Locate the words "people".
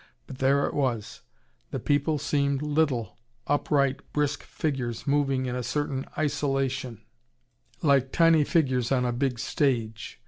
1.79-2.17